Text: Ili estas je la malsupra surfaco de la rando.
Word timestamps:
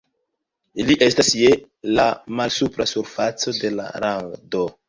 Ili 0.83 0.95
estas 1.07 1.29
je 1.41 1.51
la 1.99 2.07
malsupra 2.41 2.91
surfaco 2.95 3.57
de 3.63 3.73
la 3.79 3.89
rando. 4.09 4.69